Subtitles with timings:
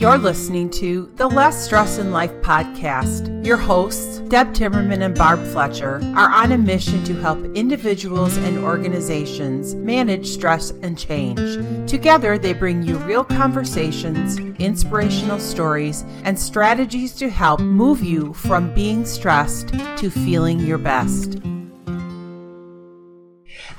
[0.00, 3.44] You're listening to the Less Stress in Life podcast.
[3.44, 8.64] Your hosts, Deb Timmerman and Barb Fletcher, are on a mission to help individuals and
[8.64, 11.86] organizations manage stress and change.
[11.86, 18.72] Together, they bring you real conversations, inspirational stories, and strategies to help move you from
[18.72, 21.40] being stressed to feeling your best.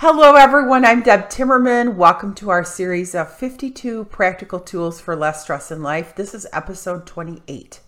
[0.04, 0.84] Hello, everyone.
[0.84, 1.94] I'm Deb Timmerman.
[1.94, 6.16] Welcome to our series of 52 practical tools for less stress in life.
[6.16, 7.82] This is episode 28.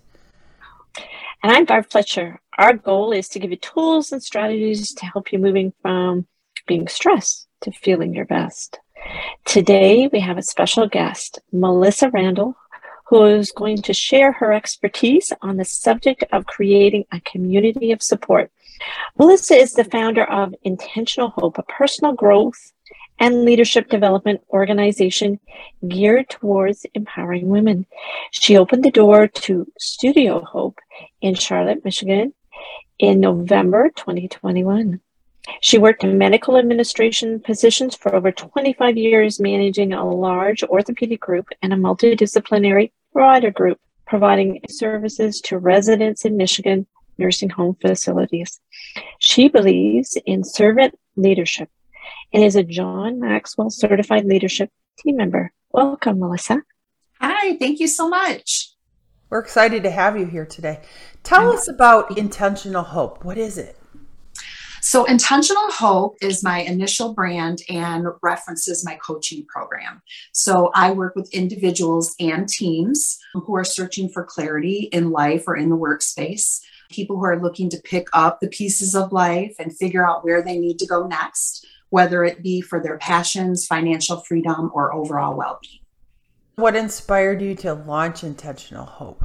[1.41, 2.39] And I'm Barb Fletcher.
[2.55, 6.27] Our goal is to give you tools and strategies to help you moving from
[6.67, 8.77] being stressed to feeling your best.
[9.43, 12.55] Today, we have a special guest, Melissa Randall,
[13.05, 18.03] who is going to share her expertise on the subject of creating a community of
[18.03, 18.51] support
[19.17, 22.73] Melissa is the founder of Intentional Hope, a personal growth
[23.19, 25.39] and leadership development organization
[25.87, 27.85] geared towards empowering women.
[28.31, 30.79] She opened the door to Studio Hope
[31.21, 32.33] in Charlotte, Michigan
[32.99, 34.99] in November 2021.
[35.61, 41.49] She worked in medical administration positions for over 25 years, managing a large orthopedic group
[41.61, 48.59] and a multidisciplinary provider group, providing services to residents in Michigan nursing home facilities.
[49.19, 51.69] She believes in servant leadership
[52.33, 55.51] and is a John Maxwell certified leadership team member.
[55.71, 56.61] Welcome, Melissa.
[57.19, 58.71] Hi, thank you so much.
[59.29, 60.81] We're excited to have you here today.
[61.23, 63.23] Tell us about Intentional Hope.
[63.23, 63.79] What is it?
[64.81, 70.01] So, Intentional Hope is my initial brand and references my coaching program.
[70.33, 75.55] So, I work with individuals and teams who are searching for clarity in life or
[75.55, 76.59] in the workspace
[76.93, 80.41] people who are looking to pick up the pieces of life and figure out where
[80.41, 85.35] they need to go next, whether it be for their passions, financial freedom, or overall
[85.35, 85.79] well being.
[86.55, 89.23] What inspired you to launch Intentional Hope?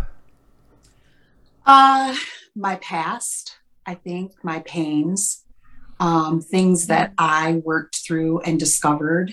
[1.67, 2.15] Uh,
[2.57, 5.45] my past, I think, my pains,
[6.01, 9.33] um, things that I worked through and discovered.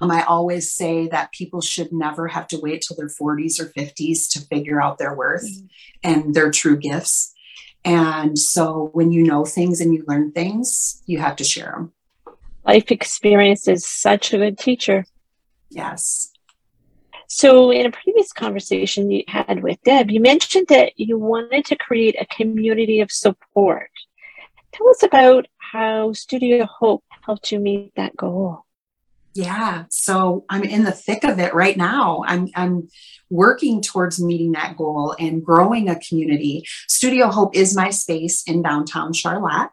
[0.00, 3.66] Um, I always say that people should never have to wait till their 40s or
[3.66, 5.66] 50s to figure out their worth mm-hmm.
[6.02, 7.32] and their true gifts.
[7.86, 11.92] And so when you know things and you learn things, you have to share them.
[12.66, 15.06] Life experience is such a good teacher.
[15.70, 16.32] Yes.
[17.28, 21.76] So, in a previous conversation you had with Deb, you mentioned that you wanted to
[21.76, 23.90] create a community of support.
[24.72, 28.65] Tell us about how Studio Hope helped you meet that goal.
[29.36, 29.84] Yeah.
[29.90, 32.24] So I'm in the thick of it right now.
[32.26, 32.88] I'm I'm
[33.28, 36.64] working towards meeting that goal and growing a community.
[36.88, 39.70] Studio Hope is my space in downtown Charlotte.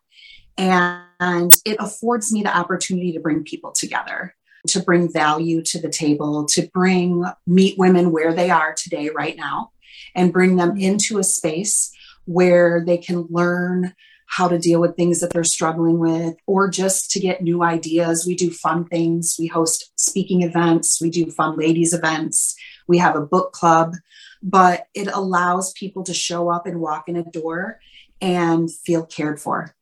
[0.57, 4.35] And it affords me the opportunity to bring people together,
[4.67, 9.37] to bring value to the table, to bring meet women where they are today, right
[9.37, 9.71] now,
[10.13, 10.81] and bring them mm-hmm.
[10.81, 11.91] into a space
[12.25, 13.93] where they can learn
[14.35, 18.25] how to deal with things that they're struggling with, or just to get new ideas.
[18.25, 19.35] We do fun things.
[19.37, 22.55] We host speaking events, we do fun ladies events,
[22.87, 23.93] we have a book club,
[24.41, 27.79] but it allows people to show up and walk in a door
[28.21, 29.75] and feel cared for.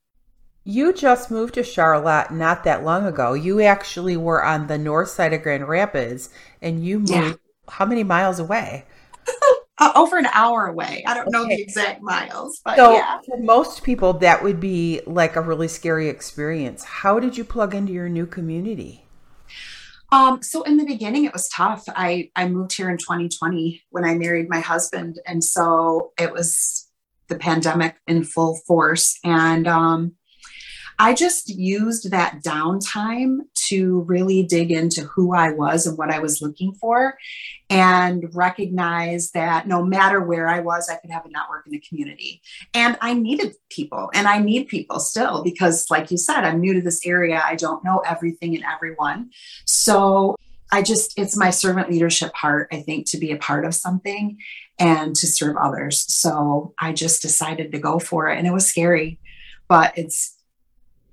[0.66, 3.34] You just moved to Charlotte not that long ago.
[3.34, 6.30] You actually were on the north side of Grand Rapids
[6.62, 7.34] and you moved yeah.
[7.70, 8.86] how many miles away?
[9.82, 11.04] Uh, over an hour away.
[11.08, 11.32] I don't okay.
[11.32, 13.20] know the exact miles, but so yeah.
[13.26, 16.84] For most people, that would be like a really scary experience.
[16.84, 19.06] How did you plug into your new community?
[20.12, 21.84] Um, so in the beginning, it was tough.
[21.88, 26.88] I I moved here in 2020 when I married my husband, and so it was
[27.28, 30.14] the pandemic in full force, and um,
[31.02, 33.40] I just used that downtime
[33.70, 37.18] to really dig into who I was and what I was looking for
[37.72, 41.80] and recognize that no matter where I was, I could have a network in the
[41.80, 42.44] community.
[42.76, 46.76] And I needed people and I need people still because, like you said, I'm new
[46.76, 47.42] to this area.
[47.44, 49.32] I don't know everything and everyone.
[49.66, 50.36] So
[50.72, 54.38] I just, it's my servant leadership heart, I think, to be a part of something
[54.78, 56.06] and to serve others.
[56.14, 58.38] So I just decided to go for it.
[58.38, 59.18] And it was scary,
[59.68, 60.38] but it's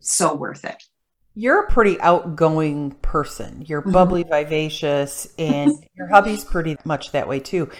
[0.08, 0.82] so worth it.
[1.34, 3.64] You're a pretty outgoing person.
[3.66, 3.92] You're mm-hmm.
[3.92, 7.70] bubbly, vivacious, and your hubby's pretty much that way too.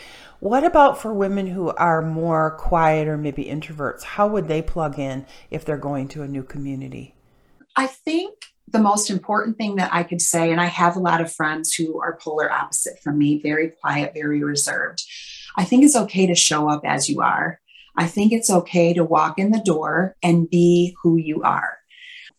[0.41, 4.05] What about for women who are more quiet or maybe introverts?
[4.05, 7.17] How would they plug in if they're going to a new community?
[7.75, 8.35] I think
[8.69, 11.75] the most important thing that I could say, and I have a lot of friends
[11.75, 15.03] who are polar opposite from me, very quiet, very reserved.
[15.57, 17.59] I think it's okay to show up as you are.
[17.97, 21.78] I think it's okay to walk in the door and be who you are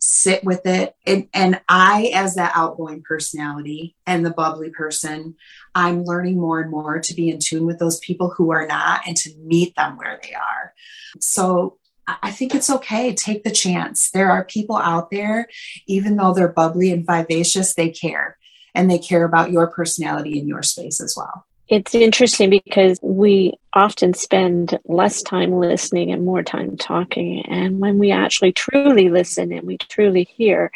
[0.10, 0.96] sit with it.
[1.06, 5.36] And, and I, as that outgoing personality and the bubbly person,
[5.76, 9.02] I'm learning more and more to be in tune with those people who are not
[9.08, 10.74] and to meet them where they are.
[11.20, 11.78] So
[12.24, 13.14] I think it's okay.
[13.14, 14.10] Take the chance.
[14.10, 15.48] There are people out there,
[15.86, 18.38] even though they're bubbly and vivacious, they care
[18.74, 21.46] and they care about your personality in your space as well.
[21.70, 27.46] It's interesting because we often spend less time listening and more time talking.
[27.46, 30.72] And when we actually truly listen and we truly hear,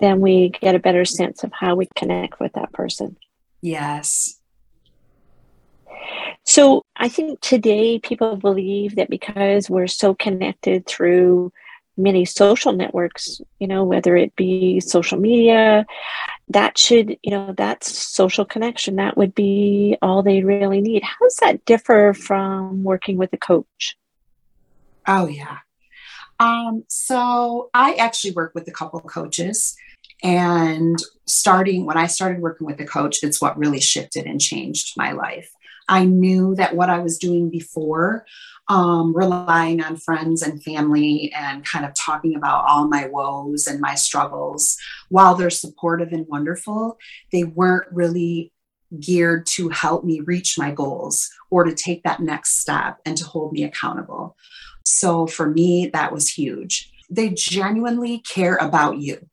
[0.00, 3.16] then we get a better sense of how we connect with that person.
[3.62, 4.40] Yes.
[6.42, 11.52] So I think today people believe that because we're so connected through
[11.96, 15.86] many social networks, you know, whether it be social media,
[16.48, 18.96] that should, you know, that's social connection.
[18.96, 21.02] That would be all they really need.
[21.02, 23.96] How does that differ from working with a coach?
[25.06, 25.58] Oh, yeah.
[26.40, 29.76] Um, so I actually work with a couple coaches.
[30.22, 34.94] And starting when I started working with a coach, it's what really shifted and changed
[34.96, 35.50] my life.
[35.88, 38.24] I knew that what I was doing before
[38.68, 43.80] um, relying on friends and family and kind of talking about all my woes and
[43.80, 44.78] my struggles.
[45.10, 46.98] While they're supportive and wonderful,
[47.30, 48.52] they weren't really
[49.00, 53.24] geared to help me reach my goals or to take that next step and to
[53.24, 54.36] hold me accountable.
[54.86, 56.90] So for me, that was huge.
[57.10, 59.28] They genuinely care about you.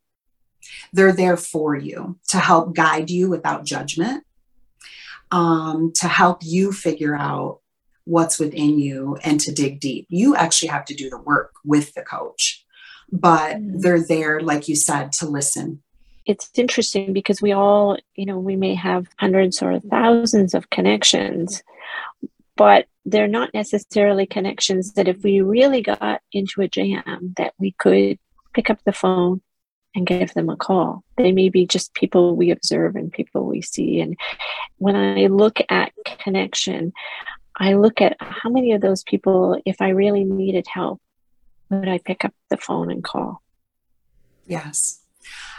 [0.93, 4.23] They're there for you to help guide you without judgment,
[5.31, 7.59] um, to help you figure out
[8.05, 10.05] what's within you and to dig deep.
[10.09, 12.65] You actually have to do the work with the coach,
[13.11, 13.79] but mm-hmm.
[13.79, 15.81] they're there, like you said, to listen.
[16.25, 21.63] It's interesting because we all, you know, we may have hundreds or thousands of connections,
[22.55, 27.71] but they're not necessarily connections that if we really got into a jam that we
[27.71, 28.19] could
[28.53, 29.41] pick up the phone
[29.95, 31.03] and give them a call.
[31.17, 33.99] They may be just people we observe and people we see.
[33.99, 34.17] And
[34.77, 36.93] when I look at connection,
[37.57, 41.01] I look at how many of those people, if I really needed help,
[41.69, 43.41] would I pick up the phone and call?
[44.47, 44.99] Yes.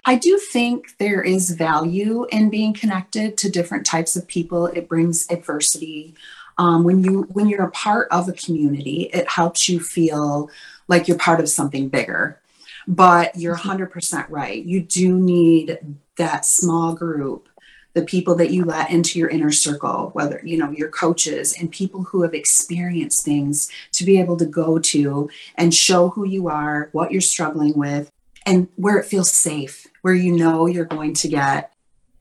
[0.04, 4.66] I do think there is value in being connected to different types of people.
[4.66, 6.14] It brings adversity.
[6.58, 10.50] Um, when you when you're a part of a community, it helps you feel
[10.88, 12.41] like you're part of something bigger.
[12.86, 14.32] But you're 100% mm-hmm.
[14.32, 14.64] right.
[14.64, 15.78] You do need
[16.16, 17.48] that small group
[17.94, 21.70] the people that you let into your inner circle whether you know your coaches and
[21.70, 26.48] people who have experienced things to be able to go to and show who you
[26.48, 28.10] are what you're struggling with
[28.46, 31.72] and where it feels safe where you know you're going to get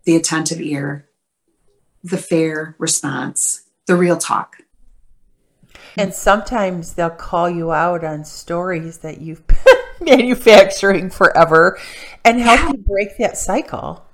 [0.03, 1.07] the attentive ear
[2.03, 4.57] the fair response the real talk
[5.97, 9.45] and sometimes they'll call you out on stories that you've
[10.06, 11.80] manufacturing forever
[12.24, 12.71] and help yeah.
[12.71, 14.06] you break that cycle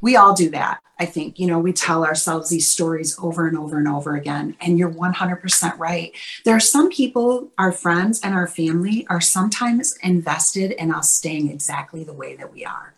[0.00, 0.80] we all do that.
[0.98, 4.56] I think, you know, we tell ourselves these stories over and over and over again.
[4.60, 6.12] And you're 100% right.
[6.44, 11.50] There are some people, our friends and our family, are sometimes invested in us staying
[11.50, 12.94] exactly the way that we are.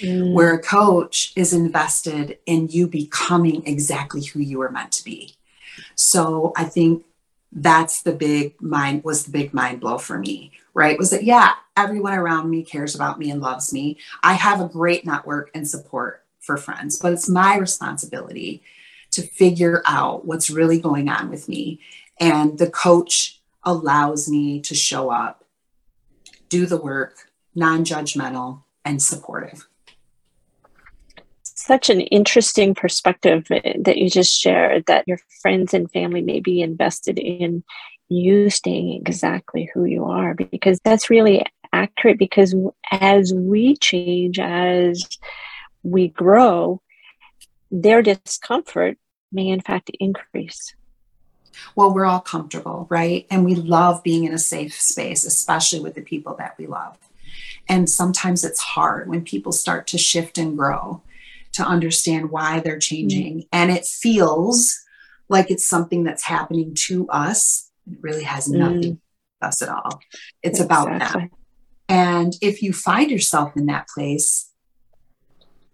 [0.00, 0.32] Mm.
[0.32, 5.34] Where a coach is invested in you becoming exactly who you were meant to be.
[5.94, 7.04] So I think
[7.52, 10.98] that's the big mind was the big mind blow for me right?
[10.98, 13.98] Was that yeah everyone around me cares about me and loves me.
[14.22, 18.62] I have a great network and support for friends but it's my responsibility
[19.10, 21.80] to figure out what's really going on with me.
[22.18, 25.44] And the coach allows me to show up
[26.48, 29.66] do the work non-judgmental and supportive
[31.70, 36.60] such an interesting perspective that you just shared that your friends and family may be
[36.60, 37.62] invested in
[38.08, 42.56] you staying exactly who you are because that's really accurate because
[42.90, 45.06] as we change as
[45.84, 46.82] we grow
[47.70, 48.98] their discomfort
[49.30, 50.74] may in fact increase.
[51.76, 53.28] Well we're all comfortable right?
[53.30, 56.98] And we love being in a safe space especially with the people that we love.
[57.68, 61.00] And sometimes it's hard when people start to shift and grow
[61.52, 63.38] to understand why they're changing.
[63.38, 63.48] Mm-hmm.
[63.52, 64.78] And it feels
[65.28, 67.70] like it's something that's happening to us.
[67.90, 69.00] It really has nothing mm.
[69.40, 70.00] to us at all.
[70.42, 70.96] It's exactly.
[70.96, 71.30] about them.
[71.88, 74.50] And if you find yourself in that place,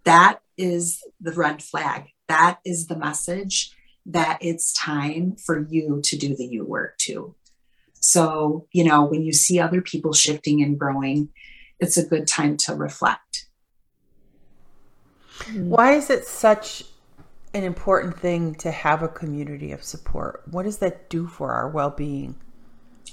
[0.03, 2.05] that is the red flag.
[2.27, 3.71] That is the message
[4.05, 7.35] that it's time for you to do the you work too.
[7.99, 11.29] So, you know, when you see other people shifting and growing,
[11.79, 13.46] it's a good time to reflect Mm.
[15.53, 16.83] Why is it such
[17.53, 20.43] an important thing to have a community of support?
[20.49, 22.35] What does that do for our well being?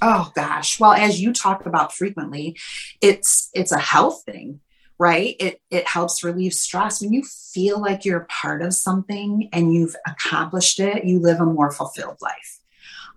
[0.03, 0.81] Oh gosh.
[0.81, 2.57] Well, as you talk about frequently,
[3.01, 4.61] it's it's a health thing,
[4.99, 5.37] right?
[5.39, 7.01] It it helps relieve stress.
[7.01, 11.41] When you feel like you're a part of something and you've accomplished it, you live
[11.41, 12.61] a more fulfilled life.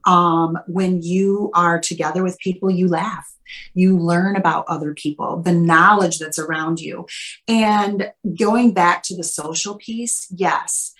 [0.05, 3.36] Um, when you are together with people, you laugh,
[3.73, 7.05] you learn about other people, the knowledge that's around you.
[7.47, 10.93] And going back to the social piece, yes,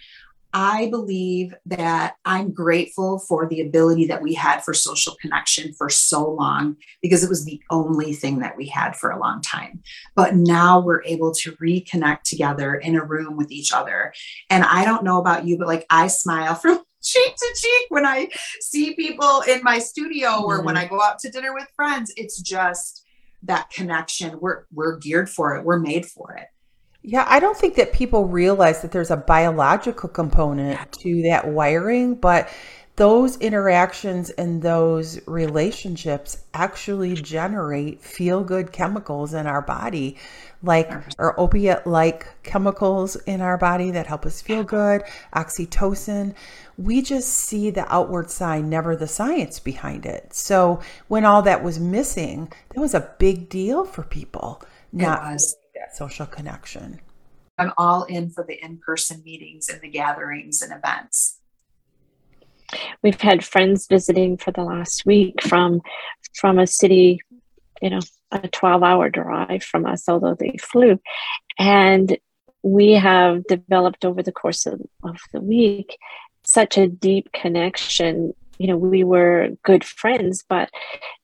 [0.53, 5.89] I believe that I'm grateful for the ability that we had for social connection for
[5.89, 9.83] so long because it was the only thing that we had for a long time.
[10.15, 14.13] But now we're able to reconnect together in a room with each other.
[14.49, 18.05] And I don't know about you, but like I smile from cheek to cheek when
[18.05, 20.65] I see people in my studio or mm-hmm.
[20.65, 22.13] when I go out to dinner with friends.
[22.17, 23.03] It's just
[23.43, 24.39] that connection.
[24.39, 25.63] We're we're geared for it.
[25.63, 26.47] We're made for it.
[27.03, 32.15] Yeah, I don't think that people realize that there's a biological component to that wiring,
[32.15, 32.49] but
[32.97, 40.17] those interactions and those relationships actually generate feel good chemicals in our body,
[40.63, 45.03] like or opiate like chemicals in our body that help us feel good,
[45.35, 46.33] oxytocin.
[46.77, 50.33] We just see the outward sign, never the science behind it.
[50.33, 54.63] So when all that was missing, that was a big deal for people.
[54.91, 55.21] Not
[55.75, 56.99] that social connection.
[57.59, 61.37] I'm all in for the in person meetings and the gatherings and events.
[63.01, 65.81] We've had friends visiting for the last week from
[66.35, 67.21] from a city,
[67.81, 67.99] you know,
[68.31, 70.99] a 12 hour drive from us, although they flew.
[71.57, 72.17] And
[72.63, 75.97] we have developed over the course of, of the week
[76.43, 80.69] such a deep connection you know we were good friends but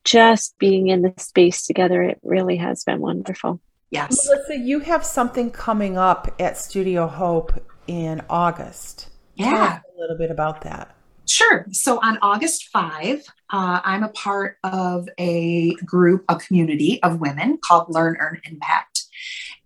[0.03, 3.59] just being in the space together it really has been wonderful
[3.93, 4.27] Yes.
[4.27, 9.09] Melissa, you have something coming up at Studio Hope in August.
[9.35, 9.81] Yeah.
[9.95, 10.95] a little bit about that.
[11.25, 11.65] Sure.
[11.71, 17.59] So on August 5, uh, I'm a part of a group, a community of women
[17.63, 19.03] called Learn, Earn, Impact.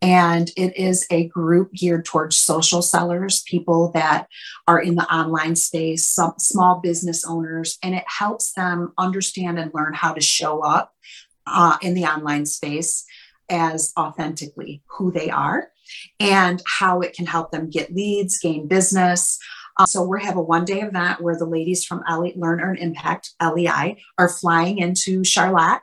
[0.01, 4.27] And it is a group geared towards social sellers, people that
[4.67, 9.71] are in the online space, some small business owners, and it helps them understand and
[9.73, 10.93] learn how to show up
[11.47, 13.05] uh, in the online space
[13.49, 15.69] as authentically who they are
[16.19, 19.39] and how it can help them get leads, gain business.
[19.79, 22.77] Um, so we have a one day event where the ladies from LE, Learn, Earn,
[22.77, 25.81] Impact, LEI, are flying into Charlotte.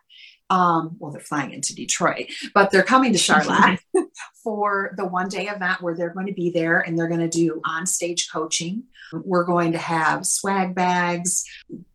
[0.51, 3.81] Um, well, they're flying into Detroit, but they're coming to Charlotte
[4.45, 7.29] for the one day event where they're going to be there and they're going to
[7.29, 8.85] do on stage coaching.
[9.13, 11.45] We're going to have swag bags,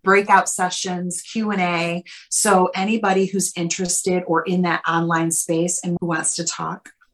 [0.03, 2.03] breakout sessions, Q&A.
[2.29, 6.89] So anybody who's interested or in that online space and who wants to talk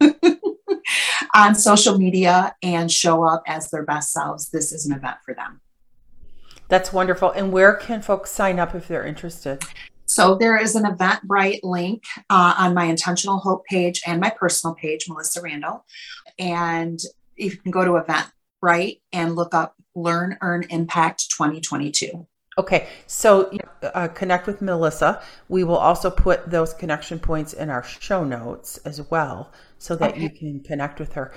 [1.34, 5.34] on social media and show up as their best selves, this is an event for
[5.34, 5.60] them.
[6.68, 7.30] That's wonderful.
[7.30, 9.62] And where can folks sign up if they're interested?
[10.06, 14.74] So there is an Eventbrite link uh, on my Intentional Hope page and my personal
[14.74, 15.84] page, Melissa Randall.
[16.38, 16.98] And
[17.36, 22.26] you can go to Eventbrite and look up Learn, Earn, Impact 2022.
[22.58, 23.50] Okay, so
[23.82, 25.22] uh, connect with Melissa.
[25.48, 30.12] We will also put those connection points in our show notes as well so that
[30.12, 30.22] okay.
[30.22, 31.32] you can connect with her.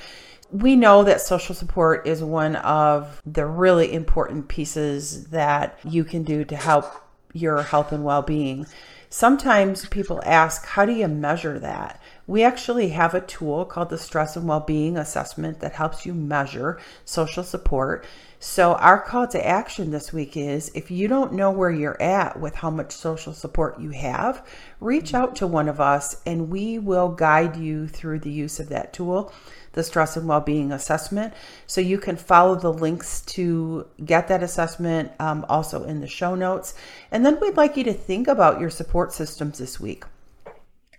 [0.50, 6.24] We know that social support is one of the really important pieces that you can
[6.24, 6.86] do to help
[7.34, 8.66] your health and well being.
[9.10, 12.00] Sometimes people ask, how do you measure that?
[12.28, 16.80] We actually have a tool called the Stress and Well-Being Assessment that helps you measure
[17.06, 18.06] social support.
[18.42, 22.40] So, our call to action this week is if you don't know where you're at
[22.40, 24.48] with how much social support you have,
[24.80, 28.70] reach out to one of us and we will guide you through the use of
[28.70, 29.34] that tool
[29.74, 31.34] the stress and well-being assessment.
[31.68, 36.34] So you can follow the links to get that assessment um, also in the show
[36.36, 36.74] notes.
[37.12, 40.06] And then we'd like you to think about your support systems this week.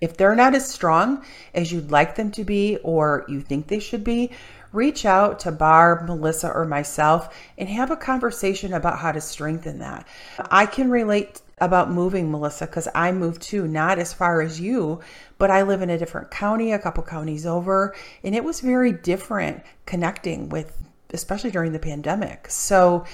[0.01, 3.81] If they're not as strong as you'd like them to be or you think they
[3.81, 4.31] should be
[4.73, 9.79] reach out to Barb, Melissa, or myself and have a conversation about how to strengthen
[9.79, 10.07] that.
[10.51, 15.01] I can relate about moving, Melissa, because I moved too, not as far as you,
[15.39, 18.93] but I live in a different county, a couple counties over, and it was very
[18.93, 20.77] different connecting with,
[21.13, 22.51] especially during the pandemic.
[22.51, 23.05] So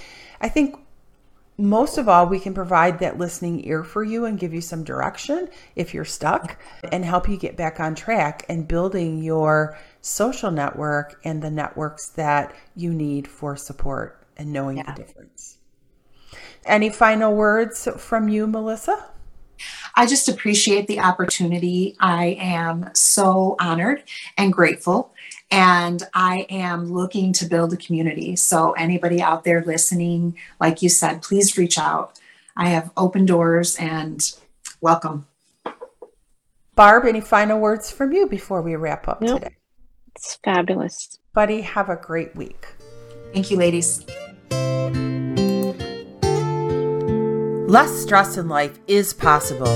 [0.41, 0.77] I think
[1.59, 4.85] most of all, we can provide that listening ear for you and give you some
[4.85, 6.59] direction if you're stuck
[6.93, 12.09] and help you get back on track and building your social network and the networks
[12.11, 14.93] that you need for support and knowing yeah.
[14.95, 15.59] the difference.
[16.67, 19.11] Any final words from you, Melissa?
[19.95, 21.97] I just appreciate the opportunity.
[21.99, 24.03] I am so honored
[24.37, 25.15] and grateful.
[25.51, 28.35] And I am looking to build a community.
[28.37, 32.19] So, anybody out there listening, like you said, please reach out.
[32.57, 34.21] I have open doors and
[34.81, 35.27] welcome.
[36.75, 39.41] Barb, any final words from you before we wrap up Nope.
[39.41, 39.57] today?
[40.15, 41.19] It's fabulous.
[41.33, 42.67] Buddy, have a great week.
[43.33, 44.05] Thank you, ladies.
[47.69, 49.67] Less stress in life is possible.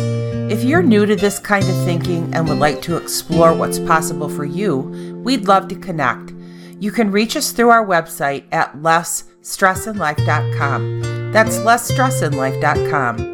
[0.48, 4.28] If you're new to this kind of thinking and would like to explore what's possible
[4.28, 4.82] for you,
[5.24, 6.32] we'd love to connect.
[6.78, 11.32] You can reach us through our website at lessstressinlife.com.
[11.32, 13.29] That's lessstressinlife.com.